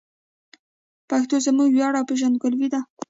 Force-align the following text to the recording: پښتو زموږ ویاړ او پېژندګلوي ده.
پښتو 1.09 1.35
زموږ 1.45 1.69
ویاړ 1.73 1.93
او 1.97 2.07
پېژندګلوي 2.09 2.67
ده. 2.73 2.79